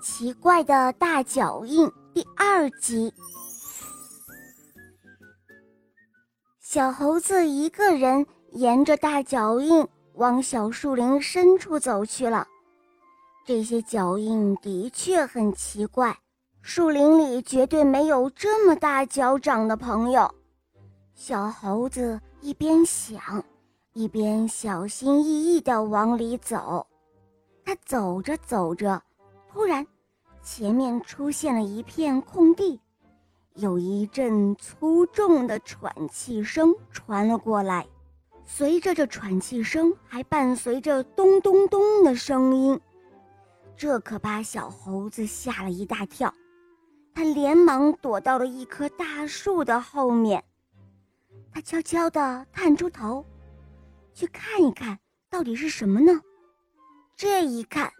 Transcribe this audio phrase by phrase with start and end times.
[0.00, 3.12] 奇怪的大脚印第二集。
[6.60, 12.46] 小猴子一个人沿着大脚印往小树林深处走去了。
[13.44, 16.16] 这些脚印的确很奇怪，
[16.60, 20.32] 树林里绝对没有这么大脚掌的朋友。
[21.14, 23.42] 小猴子一边想，
[23.94, 26.86] 一边小心翼翼地往里走。
[27.64, 29.02] 他走着走着。
[29.58, 29.84] 突然，
[30.40, 32.80] 前面出现了一片空地，
[33.54, 37.84] 有一阵粗重的喘气声传了过来。
[38.44, 42.80] 随着这喘气声，还伴随着咚咚咚的声音，
[43.76, 46.32] 这可把小猴子吓了一大跳。
[47.12, 50.44] 他连忙躲到了一棵大树的后面。
[51.50, 53.26] 他悄悄地探出头，
[54.14, 54.96] 去看一看
[55.28, 56.12] 到底是什么呢？
[57.16, 57.92] 这一看。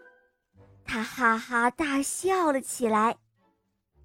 [0.91, 3.15] 他哈哈大笑了起来，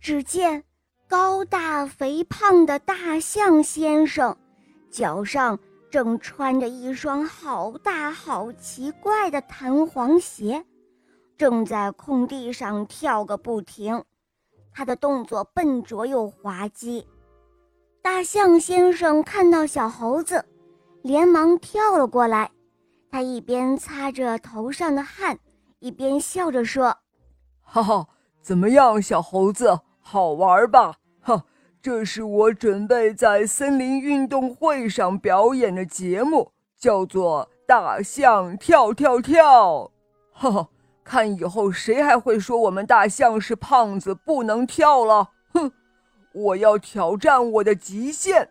[0.03, 0.65] 只见
[1.09, 4.37] 高大肥胖的大象先生
[4.91, 5.59] 脚上
[5.91, 10.63] 正穿着一双好大好奇怪的弹簧鞋，
[11.39, 14.05] 正在空地上跳个不停。
[14.71, 17.09] 他的动作笨拙又滑稽。
[18.03, 20.45] 大象先生看到小猴子，
[21.01, 22.51] 连忙跳了过来。
[23.11, 25.39] 他一边擦着头上的汗。
[25.85, 26.97] 一边笑着说
[27.61, 28.09] ：“哈哈，
[28.41, 30.95] 怎么样，小猴子，好玩吧？
[31.21, 31.45] 哈，
[31.83, 39.75] 这是我准备在森林运动会上表演的节目，叫做《大象跳跳跳》。
[40.33, 40.69] 哈哈，
[41.05, 45.33] 看以后谁还会说我们大象是胖子不能跳了？
[45.53, 45.71] 哼，
[46.33, 48.49] 我要挑战我的极限。”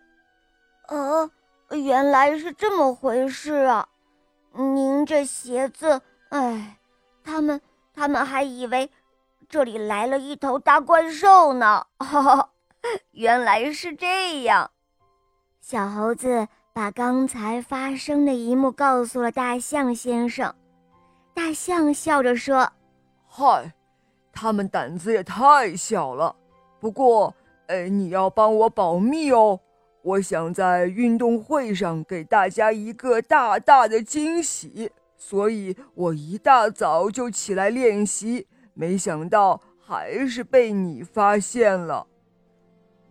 [0.87, 1.27] 呃，
[1.71, 3.87] 原来是这么回事啊！
[4.53, 6.77] 您这鞋子，哎。
[7.23, 7.61] 他们
[7.93, 8.89] 他们还以为
[9.49, 12.49] 这里来了一头大怪兽呢，哈哈，
[13.11, 14.71] 原来是这样。
[15.61, 20.53] 小猴子把刚才发生的一幕告诉了大象先生。
[21.33, 22.71] 大象笑着说
[23.25, 23.73] ：“嗨，
[24.31, 26.35] 他们胆子也太小了。
[26.79, 27.33] 不过，
[27.67, 29.59] 哎，你要帮我保密哦。
[30.01, 34.91] 我想在运动会上给大家一个大大的惊喜。”
[35.25, 42.05] 所以我一大早就起来练习，没想到还是被你发现了。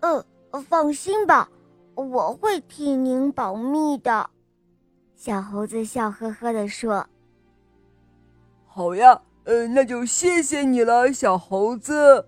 [0.00, 0.22] 呃，
[0.68, 1.48] 放心吧，
[1.94, 4.28] 我会替您保密的。
[5.16, 7.06] 小猴子笑呵呵地说
[8.68, 12.26] ：“好呀，呃，那就谢谢你了，小猴子。”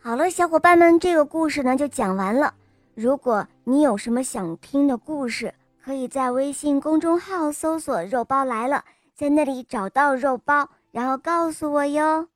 [0.00, 2.54] 好了，小伙伴们，这个故事呢就讲完了。
[2.94, 5.52] 如果你有什么想听的故事，
[5.84, 8.82] 可以在微信公众号搜索“肉包来了”。
[9.14, 12.28] 在那里找到肉包，然后告诉我哟。